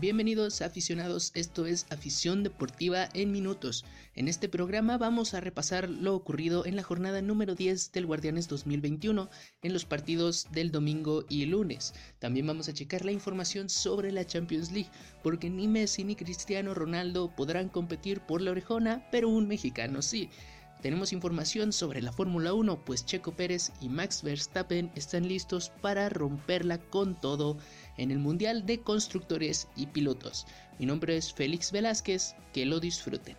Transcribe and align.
Bienvenidos 0.00 0.62
aficionados, 0.62 1.30
esto 1.34 1.66
es 1.66 1.84
Afición 1.90 2.42
Deportiva 2.42 3.10
en 3.12 3.32
Minutos. 3.32 3.84
En 4.14 4.28
este 4.28 4.48
programa 4.48 4.96
vamos 4.96 5.34
a 5.34 5.40
repasar 5.40 5.90
lo 5.90 6.14
ocurrido 6.14 6.64
en 6.64 6.74
la 6.74 6.82
jornada 6.82 7.20
número 7.20 7.54
10 7.54 7.92
del 7.92 8.06
Guardianes 8.06 8.48
2021 8.48 9.28
en 9.62 9.72
los 9.74 9.84
partidos 9.84 10.48
del 10.52 10.70
domingo 10.70 11.26
y 11.28 11.44
lunes. 11.44 11.92
También 12.18 12.46
vamos 12.46 12.70
a 12.70 12.72
checar 12.72 13.04
la 13.04 13.12
información 13.12 13.68
sobre 13.68 14.10
la 14.10 14.24
Champions 14.24 14.72
League, 14.72 14.88
porque 15.22 15.50
ni 15.50 15.68
Messi 15.68 16.02
ni 16.02 16.16
Cristiano 16.16 16.72
Ronaldo 16.72 17.36
podrán 17.36 17.68
competir 17.68 18.22
por 18.22 18.40
la 18.40 18.52
orejona, 18.52 19.06
pero 19.12 19.28
un 19.28 19.48
mexicano 19.48 20.00
sí. 20.00 20.30
Tenemos 20.82 21.12
información 21.12 21.74
sobre 21.74 22.00
la 22.00 22.10
Fórmula 22.10 22.54
1, 22.54 22.84
pues 22.86 23.04
Checo 23.04 23.32
Pérez 23.32 23.70
y 23.82 23.90
Max 23.90 24.22
Verstappen 24.22 24.90
están 24.94 25.28
listos 25.28 25.70
para 25.82 26.08
romperla 26.08 26.78
con 26.78 27.20
todo 27.20 27.58
en 27.98 28.10
el 28.10 28.18
Mundial 28.18 28.64
de 28.64 28.80
Constructores 28.80 29.68
y 29.76 29.88
Pilotos. 29.88 30.46
Mi 30.78 30.86
nombre 30.86 31.18
es 31.18 31.34
Félix 31.34 31.70
Velázquez, 31.70 32.34
que 32.54 32.64
lo 32.64 32.80
disfruten. 32.80 33.36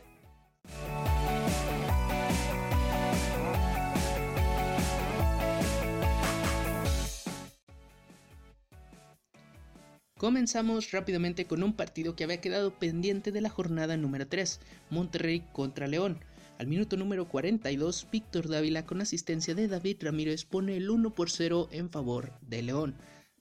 Comenzamos 10.20 10.92
rápidamente 10.92 11.45
con 11.45 11.64
un 11.64 11.73
partido 11.73 12.16
que 12.16 12.23
había 12.23 12.39
quedado 12.39 12.78
pendiente 12.78 13.31
de 13.31 13.42
la 13.42 13.50
jornada 13.50 13.98
número 13.98 14.28
3, 14.28 14.59
Monterrey 14.92 15.44
contra 15.52 15.88
León. 15.88 16.20
Al 16.61 16.67
minuto 16.67 16.95
número 16.95 17.27
42, 17.27 18.08
Víctor 18.11 18.47
Dávila 18.47 18.86
con 18.86 19.02
asistencia 19.02 19.55
de 19.55 19.67
David 19.67 19.97
Ramírez 20.02 20.45
pone 20.45 20.77
el 20.77 20.91
1 20.91 21.09
por 21.09 21.31
0 21.31 21.69
en 21.72 21.89
favor 21.89 22.33
de 22.41 22.61
León. 22.61 22.94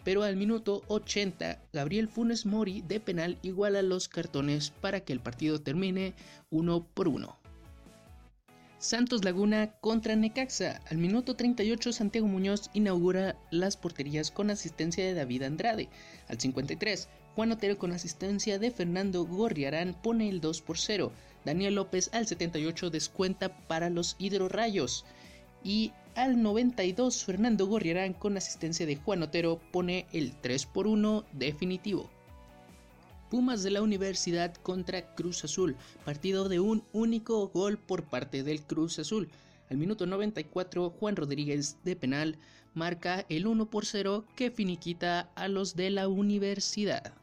Pero 0.04 0.22
al 0.22 0.36
minuto 0.36 0.84
80, 0.88 1.62
Gabriel 1.70 2.08
Funes 2.08 2.46
Mori 2.46 2.80
de 2.80 2.98
penal 2.98 3.38
iguala 3.42 3.82
los 3.82 4.08
cartones 4.08 4.70
para 4.70 5.00
que 5.00 5.12
el 5.12 5.20
partido 5.20 5.60
termine 5.60 6.14
1 6.48 6.86
por 6.94 7.08
1. 7.08 7.38
Santos 8.78 9.22
Laguna 9.22 9.72
contra 9.82 10.16
Necaxa. 10.16 10.80
Al 10.88 10.96
minuto 10.96 11.36
38 11.36 11.92
Santiago 11.92 12.26
Muñoz 12.26 12.70
inaugura 12.72 13.36
las 13.50 13.76
porterías 13.76 14.30
con 14.30 14.48
asistencia 14.48 15.04
de 15.04 15.12
David 15.12 15.42
Andrade. 15.42 15.90
Al 16.28 16.40
53 16.40 17.06
Juan 17.36 17.52
Otero 17.52 17.78
con 17.78 17.92
asistencia 17.92 18.58
de 18.58 18.70
Fernando 18.70 19.24
Gorriarán 19.24 19.94
pone 20.02 20.28
el 20.28 20.40
2 20.40 20.62
por 20.62 20.78
0. 20.78 21.12
Daniel 21.44 21.76
López 21.76 22.10
al 22.12 22.26
78 22.26 22.90
descuenta 22.90 23.56
para 23.66 23.88
los 23.88 24.16
hidrorrayos. 24.18 25.04
Y 25.62 25.92
al 26.16 26.42
92 26.42 27.24
Fernando 27.24 27.66
Gorriarán 27.66 28.14
con 28.14 28.36
asistencia 28.36 28.84
de 28.84 28.96
Juan 28.96 29.22
Otero 29.22 29.60
pone 29.70 30.06
el 30.12 30.34
3 30.40 30.66
por 30.66 30.86
1 30.86 31.24
definitivo. 31.32 32.10
Pumas 33.30 33.62
de 33.62 33.70
la 33.70 33.82
Universidad 33.82 34.54
contra 34.56 35.14
Cruz 35.14 35.44
Azul, 35.44 35.76
partido 36.04 36.48
de 36.48 36.58
un 36.58 36.82
único 36.92 37.46
gol 37.48 37.78
por 37.78 38.04
parte 38.04 38.42
del 38.42 38.62
Cruz 38.62 38.98
Azul. 38.98 39.28
Al 39.70 39.76
minuto 39.76 40.04
94, 40.04 40.90
Juan 40.90 41.14
Rodríguez 41.14 41.76
de 41.84 41.94
penal 41.94 42.38
marca 42.74 43.24
el 43.28 43.46
1 43.46 43.70
por 43.70 43.86
0 43.86 44.24
que 44.34 44.50
finiquita 44.50 45.30
a 45.36 45.46
los 45.46 45.76
de 45.76 45.90
la 45.90 46.08
universidad. 46.08 47.19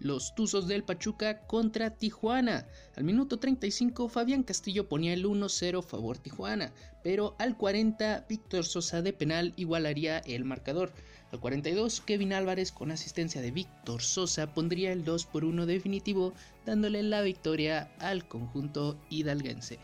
Los 0.00 0.34
Tuzos 0.34 0.66
del 0.66 0.82
Pachuca 0.82 1.46
contra 1.46 1.90
Tijuana. 1.90 2.66
Al 2.96 3.04
minuto 3.04 3.38
35 3.38 4.08
Fabián 4.08 4.42
Castillo 4.42 4.88
ponía 4.88 5.12
el 5.12 5.26
1-0 5.26 5.82
favor 5.82 6.16
Tijuana, 6.16 6.72
pero 7.04 7.36
al 7.38 7.54
40 7.58 8.24
Víctor 8.26 8.64
Sosa 8.64 9.02
de 9.02 9.12
penal 9.12 9.52
igualaría 9.56 10.20
el 10.20 10.46
marcador. 10.46 10.94
Al 11.32 11.40
42 11.40 12.00
Kevin 12.00 12.32
Álvarez 12.32 12.72
con 12.72 12.90
asistencia 12.90 13.42
de 13.42 13.50
Víctor 13.50 14.00
Sosa 14.00 14.54
pondría 14.54 14.90
el 14.90 15.04
2 15.04 15.26
por 15.26 15.44
1 15.44 15.66
definitivo, 15.66 16.32
dándole 16.64 17.02
la 17.02 17.20
victoria 17.20 17.92
al 17.98 18.26
conjunto 18.26 18.98
hidalguense. 19.10 19.80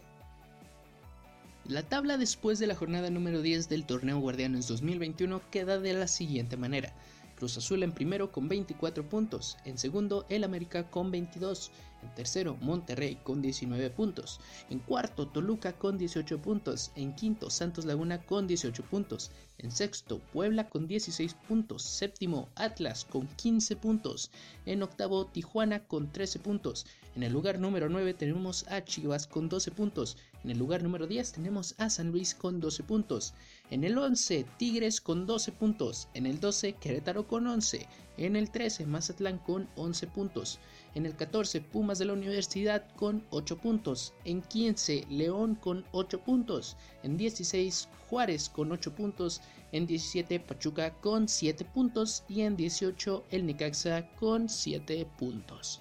La 1.69 1.83
tabla 1.83 2.17
después 2.17 2.59
de 2.59 2.69
la 2.69 2.75
jornada 2.75 3.11
número 3.11 3.43
10 3.43 3.69
del 3.69 3.85
torneo 3.85 4.19
Guardianes 4.19 4.67
2021 4.69 5.43
queda 5.51 5.79
de 5.79 5.93
la 5.93 6.09
siguiente 6.09 6.57
manera. 6.57 6.95
Cruz 7.37 7.57
Azul 7.59 7.83
en 7.83 7.93
primero 7.93 8.33
con 8.33 8.49
24 8.49 9.09
puntos, 9.09 9.57
en 9.65 9.79
segundo 9.79 10.27
el 10.29 10.43
América 10.43 10.91
con 10.91 11.11
22, 11.11 11.71
en 12.03 12.15
tercero 12.15 12.57
Monterrey 12.61 13.17
con 13.23 13.43
19 13.43 13.91
puntos, 13.91 14.41
en 14.71 14.79
cuarto 14.79 15.29
Toluca 15.29 15.73
con 15.73 15.99
18 15.99 16.41
puntos, 16.41 16.93
en 16.95 17.15
quinto 17.15 17.51
Santos 17.51 17.85
Laguna 17.85 18.23
con 18.23 18.47
18 18.47 18.83
puntos, 18.85 19.31
en 19.59 19.71
sexto 19.71 20.19
Puebla 20.33 20.69
con 20.69 20.87
16 20.87 21.35
puntos, 21.49 21.83
séptimo 21.83 22.49
Atlas 22.55 23.05
con 23.05 23.27
15 23.27 23.77
puntos, 23.77 24.31
en 24.67 24.83
octavo 24.83 25.27
Tijuana 25.27 25.85
con 25.87 26.13
13 26.13 26.39
puntos, 26.41 26.87
en 27.15 27.23
el 27.23 27.33
lugar 27.33 27.59
número 27.59 27.89
9 27.89 28.15
tenemos 28.15 28.67
a 28.69 28.85
Chivas 28.85 29.27
con 29.27 29.49
12 29.49 29.71
puntos, 29.71 30.19
en 30.45 30.51
el 30.51 30.59
lugar 30.59 30.83
número 30.83 31.07
10 31.07 31.33
tenemos 31.33 31.75
a 31.79 31.89
San 31.89 32.13
Luis 32.13 32.35
con 32.35 32.61
12 32.61 32.83
puntos, 32.83 33.35
en 33.71 33.85
el 33.85 33.97
11 33.97 34.45
Tigres 34.59 35.01
con 35.01 35.27
12 35.27 35.53
puntos, 35.53 36.09
en 36.15 36.27
el 36.27 36.39
12 36.39 36.75
Querétaro 36.75 37.27
con 37.27 37.47
11, 37.47 37.89
en 38.19 38.37
el 38.37 38.51
13 38.51 38.87
Mazatlán 38.87 39.39
con 39.39 39.69
11 39.77 40.07
puntos, 40.09 40.59
en 40.95 41.07
el 41.07 41.17
14 41.17 41.63
Pumas 41.63 41.86
de 41.95 42.05
la 42.05 42.13
Universidad 42.13 42.85
con 42.97 43.25
8 43.31 43.59
puntos, 43.59 44.13
en 44.25 44.43
15 44.43 45.07
León 45.09 45.55
con 45.55 45.85
8 45.93 46.21
puntos, 46.21 46.77
en 47.03 47.17
16 47.17 47.89
Juárez 48.11 48.49
con 48.49 48.73
8 48.73 48.95
puntos, 48.95 49.41
en 49.73 49.87
17 49.87 50.41
Pachuca 50.41 50.93
con 51.01 51.29
7 51.29 51.65
puntos 51.65 52.25
y 52.29 52.43
en 52.43 52.57
18 52.57 53.25
el 53.31 53.47
Necaxa 53.47 54.09
con 54.17 54.49
7 54.49 55.07
puntos. 55.19 55.81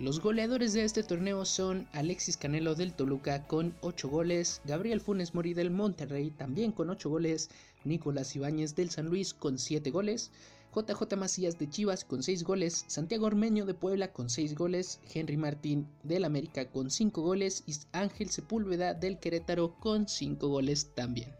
Los 0.00 0.20
goleadores 0.20 0.74
de 0.74 0.84
este 0.84 1.02
torneo 1.02 1.44
son 1.44 1.88
Alexis 1.92 2.36
Canelo 2.36 2.76
del 2.76 2.92
Toluca 2.92 3.44
con 3.48 3.74
8 3.80 4.08
goles, 4.08 4.60
Gabriel 4.64 5.00
Funes 5.00 5.34
Mori 5.34 5.54
del 5.54 5.72
Monterrey 5.72 6.30
también 6.30 6.70
con 6.70 6.88
8 6.88 7.10
goles, 7.10 7.50
Nicolás 7.84 8.36
Ibáñez 8.36 8.76
del 8.76 8.90
San 8.90 9.06
Luis 9.06 9.34
con 9.34 9.58
7 9.58 9.90
goles, 9.90 10.30
JJ 10.74 11.16
Macías 11.16 11.58
de 11.58 11.68
Chivas 11.68 12.04
con 12.04 12.22
6 12.22 12.44
goles, 12.44 12.84
Santiago 12.88 13.26
Ormeño 13.26 13.64
de 13.64 13.74
Puebla 13.74 14.12
con 14.12 14.28
6 14.28 14.54
goles, 14.54 15.00
Henry 15.12 15.36
Martín 15.36 15.88
del 16.02 16.24
América 16.24 16.70
con 16.70 16.90
5 16.90 17.22
goles 17.22 17.64
y 17.66 17.74
Ángel 17.92 18.28
Sepúlveda 18.28 18.92
del 18.92 19.18
Querétaro 19.18 19.78
con 19.80 20.08
5 20.08 20.46
goles 20.46 20.94
también. 20.94 21.34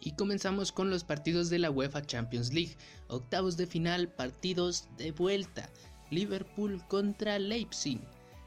Y 0.00 0.16
comenzamos 0.16 0.72
con 0.72 0.90
los 0.90 1.04
partidos 1.04 1.48
de 1.48 1.60
la 1.60 1.70
UEFA 1.70 2.02
Champions 2.02 2.52
League, 2.52 2.76
octavos 3.08 3.56
de 3.56 3.66
final, 3.66 4.08
partidos 4.12 4.88
de 4.98 5.12
vuelta. 5.12 5.70
Liverpool 6.10 6.82
contra 6.88 7.38
Leipzig. 7.38 8.00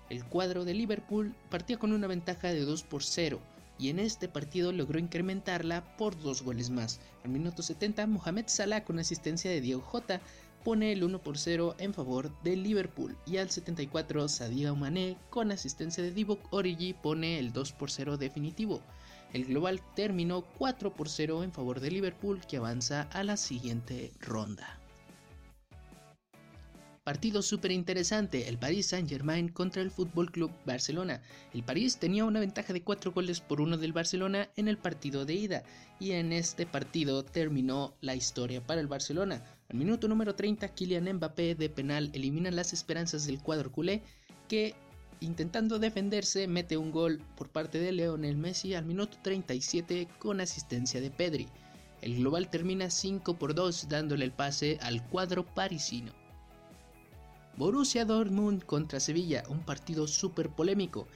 El 0.09 0.23
cuadro 0.25 0.66
de 0.66 0.75
Liverpool 0.75 1.34
partía 1.49 1.79
con 1.79 1.94
una 1.94 2.07
ventaja 2.07 2.49
de 2.49 2.61
2 2.61 2.84
por 2.84 3.03
0 3.03 3.41
y 3.80 3.90
en 3.90 4.00
este 4.00 4.28
partido 4.28 4.72
logró 4.72 5.00
incrementarla 5.00 5.98
por 5.98 6.20
dos 6.20 6.42
goles 6.42 6.70
más. 6.70 7.00
Al 7.24 7.32
minuto 7.32 7.62
70, 7.62 8.08
Mohamed 8.08 8.46
Salah 8.48 8.84
con 8.84 9.00
asistencia 9.00 9.52
de 9.52 9.62
Diego 9.62 9.82
Jota 9.82 10.22
pone 10.64 10.92
el 10.92 11.04
1 11.04 11.20
por 11.20 11.38
0 11.38 11.76
en 11.80 11.94
favor 11.94 12.32
de 12.44 12.56
Liverpool 12.56 13.18
y 13.26 13.38
al 13.38 13.50
74 13.50 14.28
Sadio 14.28 14.76
Mané 14.76 15.18
con 15.30 15.52
asistencia 15.52 16.04
de 16.04 16.12
Divock 16.12 16.52
Origi 16.52 16.94
pone 16.94 17.40
el 17.40 17.54
2 17.54 17.72
por 17.72 17.90
0 17.90 18.18
definitivo. 18.18 18.82
El 19.34 19.46
global 19.46 19.82
terminó 19.96 20.42
4 20.58 20.94
por 20.94 21.09
0 21.09 21.44
en 21.44 21.52
favor 21.52 21.80
de 21.80 21.92
Liverpool 21.92 22.42
que 22.48 22.58
avanza 22.58 23.04
a 23.14 23.24
la 23.24 23.38
siguiente 23.38 24.12
ronda. 24.20 24.80
Partido 27.08 27.42
súper 27.42 27.72
interesante, 27.72 28.50
el 28.50 28.58
Paris 28.58 28.88
Saint 28.88 29.08
Germain 29.08 29.48
contra 29.48 29.82
el 29.82 29.92
Fútbol 29.92 30.30
Club 30.30 30.52
Barcelona. 30.66 31.22
El 31.54 31.64
París 31.64 31.96
tenía 32.00 32.26
una 32.26 32.42
ventaja 32.42 32.74
de 32.74 32.84
4 32.84 33.14
goles 33.14 33.40
por 33.40 33.62
1 33.62 33.78
del 33.78 33.94
Barcelona 33.94 34.50
en 34.58 34.68
el 34.68 34.78
partido 34.78 35.24
de 35.24 35.34
ida, 35.34 35.64
y 36.02 36.12
en 36.12 36.34
este 36.34 36.66
partido 36.66 37.24
terminó 37.24 37.94
la 38.02 38.14
historia 38.14 38.62
para 38.62 38.82
el 38.82 38.88
Barcelona. 38.88 39.42
Al 39.70 39.78
minuto 39.78 40.09
número 40.09 40.36
30, 40.36 40.68
Kylian 40.68 41.14
Mbappé 41.14 41.56
de 41.56 41.70
penal 41.70 42.12
elimina 42.12 42.52
las 42.52 42.74
esperanzas 42.74 43.26
del 43.26 43.42
cuadro 43.42 43.72
culé, 43.72 44.04
que 44.50 44.76
intentando 45.22 45.80
defenderse, 45.80 46.46
mete 46.50 46.76
un 46.76 46.92
gol 46.92 47.22
por 47.38 47.48
parte 47.48 47.80
de 47.80 47.94
Leonel 47.94 48.36
Messi 48.36 48.74
al 48.74 48.84
minuto 48.84 49.18
37 49.22 50.09
con 50.20 50.42
asistencia 50.42 51.00
de 51.00 51.09
Pedri. 51.09 51.48
El 52.02 52.18
global 52.18 52.50
termina 52.50 52.90
5 52.90 53.38
por 53.40 53.56
2 53.56 53.88
dándole 53.88 54.26
el 54.26 54.34
pase 54.34 54.78
al 54.82 55.08
cuadro 55.08 55.46
parisino. 55.46 56.27
Borussia 57.58 58.06
Dortmund 58.06 58.64
contra 58.66 59.00
Sevilla, 59.00 59.42
un 59.50 59.62
partido 59.62 60.06
súper 60.06 60.50
polémico. 60.52 61.08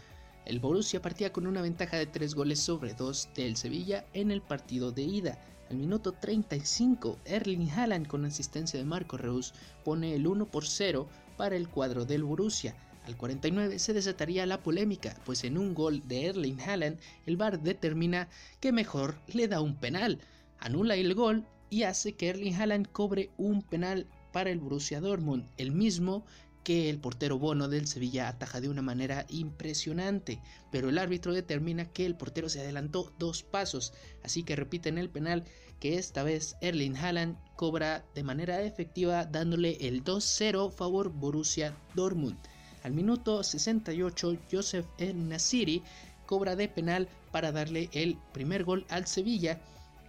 El 0.44 0.60
Borussia 0.60 1.00
partía 1.00 1.32
con 1.32 1.46
una 1.46 1.62
ventaja 1.62 1.98
de 1.98 2.08
3 2.08 2.34
goles 2.34 2.60
sobre 2.60 2.96
2 2.96 3.30
del 3.36 3.56
Sevilla 3.56 4.08
en 4.14 4.32
el 4.32 4.42
partido 4.42 4.92
de 4.92 5.04
ida. 5.04 5.40
Al 5.70 5.78
minuto 5.78 6.14
35, 6.14 7.20
Erling 7.26 7.70
Haaland 7.70 8.08
con 8.08 8.26
asistencia 8.26 8.80
de 8.80 8.86
Marco 8.86 9.18
Reus 9.18 9.54
pone 9.86 10.16
el 10.16 10.26
1 10.26 10.48
por 10.48 10.66
0 10.66 11.08
para 11.38 11.56
el 11.56 11.70
cuadro 11.70 12.06
del 12.06 12.24
Borussia. 12.24 12.76
Al 13.06 13.18
49 13.18 13.78
se 13.78 13.94
desataría 13.94 14.48
la 14.48 14.64
polémica, 14.64 15.16
pues 15.26 15.44
en 15.44 15.60
un 15.60 15.76
gol 15.76 16.02
de 16.08 16.26
Erling 16.26 16.60
Haaland 16.60 16.98
el 17.28 17.38
VAR 17.38 17.62
determina 17.62 18.30
que 18.60 18.72
mejor 18.72 19.14
le 19.28 19.48
da 19.48 19.62
un 19.62 19.76
penal. 19.76 20.18
anula 20.58 20.96
el 20.96 21.14
gol 21.14 21.46
y 21.70 21.84
hace 21.84 22.14
que 22.14 22.30
Erling 22.30 22.56
Haaland 22.56 22.92
cobre 22.92 23.30
un 23.38 23.62
penal 23.62 24.08
para 24.32 24.50
el 24.50 24.60
Borussia 24.60 25.02
Dortmund, 25.02 25.48
el 25.58 25.72
mismo 25.72 26.26
que 26.64 26.90
el 26.90 27.00
portero 27.00 27.40
Bono 27.40 27.68
del 27.68 27.88
Sevilla 27.88 28.28
ataja 28.28 28.62
de 28.62 28.70
una 28.70 28.82
manera 28.82 29.26
impresionante, 29.30 30.40
pero 30.72 30.90
el 30.90 30.98
árbitro 30.98 31.34
determina 31.34 31.86
que 31.86 32.06
el 32.06 32.16
portero 32.16 32.50
se 32.50 32.62
adelantó 32.62 33.12
dos 33.18 33.44
pasos, 33.44 33.94
así 34.24 34.44
que 34.44 34.56
repiten 34.56 34.98
el 34.98 35.10
penal 35.10 35.44
que 35.80 35.98
esta 35.98 36.22
vez 36.22 36.56
Erling 36.62 36.96
Haaland 36.96 37.38
cobra 37.56 38.06
de 38.14 38.24
manera 38.24 38.62
efectiva 38.62 39.26
dándole 39.26 39.78
el 39.88 40.04
2-0 40.04 40.72
favor 40.72 41.10
Borussia 41.10 41.76
Dortmund. 41.96 42.38
Al 42.84 42.94
minuto 42.94 43.44
68 43.44 44.38
Joseph 44.52 44.86
El 45.00 45.28
Nasiri 45.28 45.82
cobra 46.28 46.56
de 46.56 46.68
penal 46.68 47.10
para 47.32 47.52
darle 47.52 47.90
el 47.94 48.18
primer 48.32 48.64
gol 48.64 48.86
al 48.90 49.08
Sevilla 49.08 49.60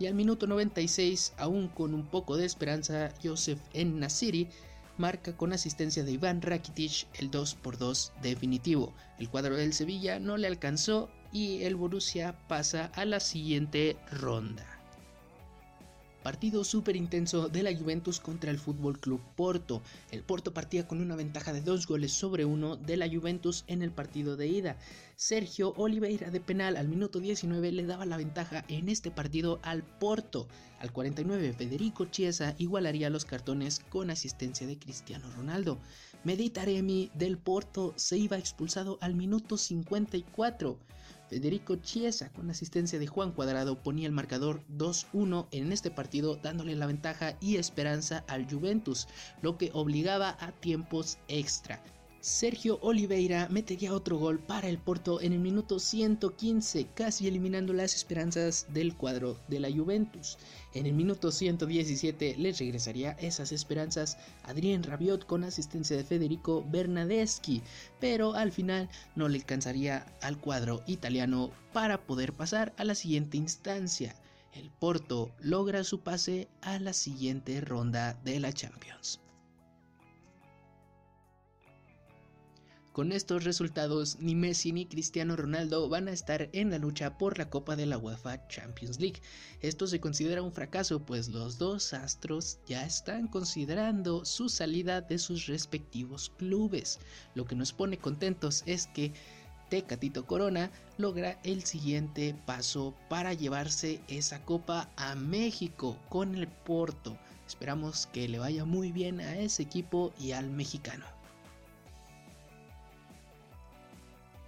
y 0.03 0.09
al 0.09 0.15
minuto 0.15 0.49
96 0.49 1.35
aún 1.37 1.69
con 1.69 1.95
un 1.95 2.05
poco 2.05 2.37
de 2.37 2.45
esperanza 2.45 3.15
Joseph 3.23 3.61
El 3.73 4.01
Nasiri 4.01 4.49
marca 4.97 5.37
con 5.37 5.53
asistencia 5.53 6.03
de 6.03 6.11
Iván 6.11 6.43
Rakitic 6.43 7.07
el 7.21 7.31
2 7.31 7.55
por 7.55 7.79
2 7.79 8.13
definitivo. 8.21 8.93
El 9.21 9.29
cuadro 9.29 9.55
del 9.55 9.73
Sevilla 9.73 10.19
no 10.19 10.39
le 10.39 10.49
alcanzó 10.49 11.09
y 11.33 11.63
el 11.63 11.77
Borussia 11.77 12.37
pasa 12.49 12.91
a 12.97 13.05
la 13.05 13.21
siguiente 13.21 13.97
ronda. 14.11 14.72
Partido 16.23 16.63
súper 16.63 16.95
intenso 16.95 17.49
de 17.49 17.65
la 17.65 17.77
Juventus 17.77 18.21
contra 18.21 18.53
el 18.53 18.59
Fútbol 18.59 19.01
Club 19.01 19.21
Porto. 19.35 19.83
El 20.13 20.23
Porto 20.23 20.55
partía 20.55 20.87
con 20.87 21.01
una 21.01 21.17
ventaja 21.17 21.53
de 21.53 21.63
dos 21.63 21.89
goles 21.89 22.13
sobre 22.13 22.45
uno 22.45 22.77
de 22.77 22.97
la 22.97 23.09
Juventus 23.09 23.65
en 23.67 23.83
el 23.83 23.91
partido 23.91 24.37
de 24.37 24.47
ida. 24.47 24.77
Sergio 25.17 25.75
Oliveira 25.77 26.31
de 26.31 26.41
penal 26.41 26.77
al 26.77 26.87
minuto 26.87 27.19
19 27.19 27.73
le 27.73 27.87
daba 27.87 28.07
la 28.07 28.17
ventaja 28.17 28.65
en 28.69 28.89
este 28.89 29.11
partido 29.11 29.59
al 29.63 29.83
Porto. 29.83 30.47
Al 30.79 30.93
49 30.93 31.55
Federico 31.55 32.05
Chiesa 32.05 32.55
igualaría 32.59 33.11
los 33.11 33.25
cartones 33.25 33.81
con 33.89 34.11
asistencia 34.11 34.67
de 34.67 34.79
Cristiano 34.79 35.29
Ronaldo. 35.37 35.79
Meditaremi 36.23 37.11
del 37.15 37.37
Porto 37.37 37.95
se 37.97 38.17
iba 38.17 38.39
expulsado 38.39 38.97
al 39.01 39.17
minuto 39.17 39.57
54. 39.57 40.79
Federico 41.33 41.77
Chiesa, 41.77 42.31
con 42.31 42.51
asistencia 42.51 42.99
de 42.99 43.07
Juan 43.07 43.33
Cuadrado, 43.33 43.83
ponía 43.83 44.07
el 44.07 44.13
marcador 44.13 44.63
2-1 44.69 45.47
en 45.51 45.73
este 45.73 45.91
partido, 45.91 46.37
dándole 46.37 46.77
la 46.77 46.85
ventaja 46.85 47.39
y 47.41 47.57
esperanza 47.57 48.23
al 48.29 48.47
Juventus, 48.47 49.09
lo 49.41 49.57
que 49.57 49.71
obligaba 49.73 50.37
a 50.41 50.53
tiempos 50.53 51.17
extra. 51.29 51.83
Sergio 52.23 52.79
Oliveira 52.83 53.49
metería 53.51 53.93
otro 53.93 54.17
gol 54.17 54.39
para 54.39 54.69
el 54.69 54.79
Porto 54.79 55.21
en 55.21 55.33
el 55.33 55.41
minuto 55.41 55.81
115, 55.81 56.87
casi 56.95 57.27
eliminando 57.27 57.73
las 57.73 57.97
esperanzas 57.97 58.69
del 58.73 58.97
cuadro 58.97 59.37
de 59.49 59.59
la 59.59 59.69
Juventus. 59.69 60.39
En 60.73 60.87
el 60.87 60.93
minuto 60.93 61.33
117 61.33 62.37
les 62.39 62.61
regresaría 62.61 63.17
esas 63.19 63.51
esperanzas 63.51 64.19
Adrien 64.45 64.85
Rabiot 64.85 65.27
con 65.27 65.43
asistencia 65.43 65.97
de 65.97 66.05
Federico 66.05 66.65
Bernadeschi, 66.71 67.61
pero 67.99 68.35
al 68.35 68.53
final 68.53 68.89
no 69.17 69.27
le 69.27 69.39
alcanzaría 69.39 70.07
al 70.21 70.39
cuadro 70.39 70.85
italiano 70.87 71.51
para 71.73 72.07
poder 72.07 72.35
pasar 72.35 72.73
a 72.77 72.85
la 72.85 72.95
siguiente 72.95 73.37
instancia. 73.37 74.15
El 74.53 74.71
Porto 74.71 75.33
logra 75.41 75.83
su 75.83 76.03
pase 76.03 76.47
a 76.61 76.79
la 76.79 76.93
siguiente 76.93 77.61
ronda 77.61 78.15
de 78.23 78.39
la 78.39 78.53
Champions. 78.53 79.19
Con 82.93 83.11
estos 83.11 83.45
resultados, 83.45 84.19
ni 84.21 84.35
Messi 84.35 84.71
ni 84.71 84.85
Cristiano 84.85 85.35
Ronaldo 85.35 85.89
van 85.89 86.09
a 86.09 86.13
estar 86.13 86.51
en 86.53 86.69
la 86.69 86.77
lucha 86.77 87.17
por 87.17 87.39
la 87.39 87.49
Copa 87.49 87.75
de 87.75 87.87
la 87.87 87.97
UEFA 87.97 88.47
Champions 88.49 89.01
League. 89.01 89.23
Esto 89.63 89.87
se 89.87 89.99
considera 89.99 90.43
un 90.43 90.53
fracaso, 90.53 91.01
pues 91.01 91.31
los 91.31 91.57
dos 91.57 91.95
astros 91.95 92.59
ya 92.67 92.85
están 92.85 93.29
considerando 93.29 94.27
su 94.27 94.51
salida 94.51 95.01
de 95.01 95.17
sus 95.17 95.47
respectivos 95.47 96.33
clubes. 96.37 97.01
Lo 97.35 97.47
que 97.47 97.55
nos 97.55 97.73
pone 97.73 97.97
contentos 97.97 98.63
es 98.67 98.89
que 98.89 99.15
Tecatito 99.71 100.27
Corona 100.27 100.71
logra 100.99 101.41
el 101.45 101.65
siguiente 101.65 102.35
paso 102.45 102.95
para 103.09 103.33
llevarse 103.33 104.03
esa 104.09 104.45
copa 104.45 104.91
a 104.97 105.15
México 105.15 105.97
con 106.11 106.35
el 106.35 106.47
Porto. 106.47 107.17
Esperamos 107.47 108.07
que 108.09 108.29
le 108.29 108.39
vaya 108.39 108.67
muy 108.67 108.93
bien 108.93 109.21
a 109.21 109.39
ese 109.39 109.63
equipo 109.63 110.13
y 110.21 110.33
al 110.33 110.51
mexicano. 110.51 111.22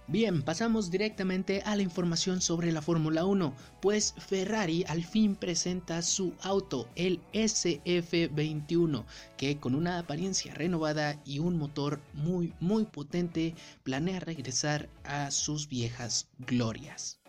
Bien, 0.07 0.43
pasamos 0.43 0.91
directamente 0.91 1.63
a 1.65 1.75
la 1.75 1.81
información 1.81 2.39
sobre 2.39 2.71
la 2.71 2.83
Fórmula 2.83 3.25
1, 3.25 3.55
pues 3.81 4.13
Ferrari 4.19 4.85
al 4.87 5.03
fin 5.03 5.35
presenta 5.35 6.03
su 6.03 6.35
auto, 6.43 6.87
el 6.95 7.19
SF21, 7.33 9.03
que 9.35 9.57
con 9.57 9.73
una 9.73 9.97
apariencia 9.97 10.53
renovada 10.53 11.19
y 11.25 11.39
un 11.39 11.57
motor 11.57 12.01
muy 12.13 12.53
muy 12.59 12.85
potente 12.85 13.55
planea 13.81 14.19
regresar 14.19 14.89
a 15.05 15.31
sus 15.31 15.67
viejas 15.69 16.27
glorias. 16.37 17.19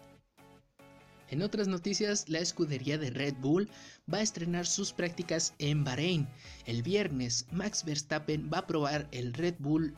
En 1.31 1.41
otras 1.41 1.69
noticias, 1.69 2.29
la 2.29 2.41
escudería 2.41 2.99
de 2.99 3.09
Red 3.09 3.37
Bull 3.41 3.71
va 4.13 4.19
a 4.19 4.23
estrenar 4.23 4.67
sus 4.67 4.93
prácticas 4.93 5.55
en 5.59 5.83
Bahrein. 5.83 6.29
El 6.67 6.83
viernes, 6.83 7.47
Max 7.51 7.85
Verstappen 7.85 8.51
va 8.53 8.59
a 8.59 8.67
probar 8.67 9.09
el 9.13 9.33
Red 9.33 9.55
Bull 9.59 9.97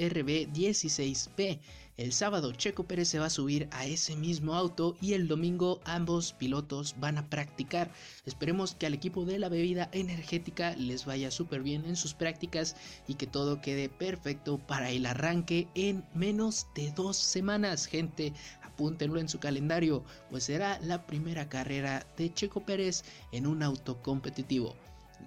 RB16P. 0.00 1.60
El 2.00 2.14
sábado 2.14 2.52
Checo 2.52 2.84
Pérez 2.84 3.08
se 3.08 3.18
va 3.18 3.26
a 3.26 3.30
subir 3.30 3.68
a 3.72 3.84
ese 3.84 4.16
mismo 4.16 4.54
auto 4.54 4.96
y 5.02 5.12
el 5.12 5.28
domingo 5.28 5.80
ambos 5.84 6.32
pilotos 6.32 6.94
van 6.98 7.18
a 7.18 7.28
practicar. 7.28 7.90
Esperemos 8.24 8.74
que 8.74 8.86
al 8.86 8.94
equipo 8.94 9.26
de 9.26 9.38
la 9.38 9.50
bebida 9.50 9.90
energética 9.92 10.74
les 10.76 11.04
vaya 11.04 11.30
súper 11.30 11.62
bien 11.62 11.84
en 11.84 11.96
sus 11.96 12.14
prácticas 12.14 12.74
y 13.06 13.16
que 13.16 13.26
todo 13.26 13.60
quede 13.60 13.90
perfecto 13.90 14.56
para 14.56 14.90
el 14.90 15.04
arranque 15.04 15.68
en 15.74 16.02
menos 16.14 16.68
de 16.74 16.90
dos 16.92 17.18
semanas. 17.18 17.84
Gente, 17.84 18.32
apúntenlo 18.62 19.20
en 19.20 19.28
su 19.28 19.38
calendario, 19.38 20.02
pues 20.30 20.44
será 20.44 20.80
la 20.80 21.06
primera 21.06 21.50
carrera 21.50 22.06
de 22.16 22.32
Checo 22.32 22.64
Pérez 22.64 23.04
en 23.30 23.46
un 23.46 23.62
auto 23.62 24.00
competitivo. 24.00 24.74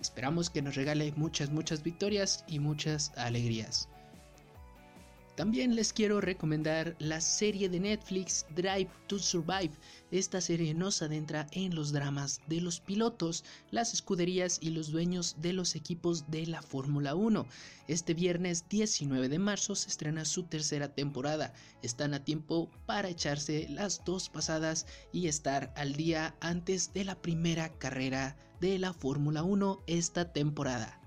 Esperamos 0.02 0.50
que 0.50 0.64
nos 0.64 0.74
regale 0.74 1.14
muchas, 1.16 1.52
muchas 1.52 1.84
victorias 1.84 2.44
y 2.48 2.58
muchas 2.58 3.12
alegrías. 3.15 3.89
También 5.36 5.75
les 5.75 5.94
quiero 5.94 6.22
recomendar 6.22 6.96
la 7.00 7.20
serie 7.20 7.68
de 7.68 7.80
Netflix 7.80 8.46
Drive 8.56 8.90
to 9.08 9.18
Survive. 9.18 9.72
Esta 10.12 10.40
serie 10.42 10.75
nos 10.75 11.02
adentra 11.02 11.48
en 11.54 11.74
los 11.74 11.92
dramas 11.92 12.40
de 12.46 12.62
los 12.62 12.80
pilotos, 12.80 13.44
las 13.72 13.94
escuderías 13.94 14.60
y 14.62 14.70
los 14.70 14.92
dueños 14.92 15.36
de 15.40 15.54
los 15.54 15.75
equipos 15.75 16.30
de 16.30 16.46
la 16.46 16.62
Fórmula 16.62 17.16
1. 17.16 17.48
Este 17.88 18.13
viernes 18.13 18.70
19 18.70 19.28
de 19.28 19.40
marzo 19.40 19.74
se 19.74 19.90
estrena 19.90 20.24
su 20.24 20.44
tercera 20.44 20.94
temporada. 20.94 21.52
Están 21.82 22.13
a 22.13 22.24
tiempo 22.24 22.70
para 22.86 23.10
echarse 23.10 23.68
las 23.70 24.06
dos 24.06 24.30
pasadas 24.30 24.86
y 25.12 25.28
estar 25.28 25.74
al 25.75 25.94
día 25.94 26.36
antes 26.42 26.94
de 26.94 27.06
la 27.06 27.20
primera 27.20 27.70
carrera 27.80 28.38
de 28.62 28.78
la 28.78 28.94
Fórmula 28.94 29.42
1 29.42 29.82
esta 29.88 30.32
temporada. 30.32 31.02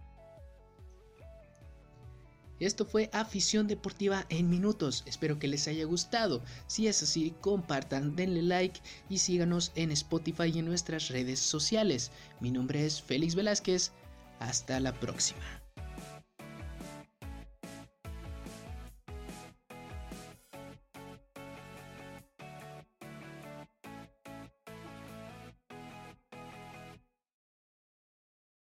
Esto 2.58 2.86
fue 2.86 3.10
Afición 3.12 3.66
Deportiva 3.66 4.25
en 4.28 4.48
Minutos. 4.48 5.04
Espero 5.06 5.38
que 5.38 5.48
les 5.48 5.68
haya 5.68 5.84
gustado. 5.84 6.42
Si 6.66 6.86
es 6.86 7.02
así, 7.02 7.34
compartan, 7.40 8.16
denle 8.16 8.42
like 8.42 8.80
y 9.08 9.18
síganos 9.18 9.72
en 9.75 9.90
Spotify 9.92 10.50
y 10.54 10.60
en 10.60 10.66
nuestras 10.66 11.08
redes 11.08 11.38
sociales. 11.38 12.10
Mi 12.40 12.50
nombre 12.50 12.86
es 12.86 13.02
Félix 13.02 13.34
Velázquez. 13.34 13.92
Hasta 14.38 14.80
la 14.80 14.98
próxima. 14.98 15.65